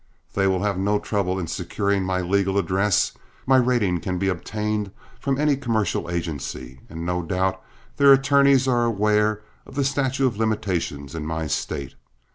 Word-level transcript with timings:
They 0.33 0.47
will 0.47 0.63
have 0.63 0.79
no 0.79 0.97
trouble 0.97 1.37
in 1.37 1.45
securing 1.45 2.03
my 2.03 2.21
legal 2.21 2.57
address, 2.57 3.11
my 3.45 3.57
rating 3.57 3.99
can 3.99 4.17
be 4.17 4.29
obtained 4.29 4.89
from 5.19 5.37
any 5.39 5.55
commercial 5.55 6.09
agency, 6.09 6.79
and 6.89 7.05
no 7.05 7.21
doubt 7.21 7.61
their 7.97 8.11
attorneys 8.11 8.67
are 8.67 8.85
aware 8.85 9.43
of 9.63 9.75
the 9.75 9.85
statute 9.85 10.25
of 10.25 10.37
limitation 10.37 11.07
in 11.13 11.27
my 11.27 11.45
state. 11.45 11.93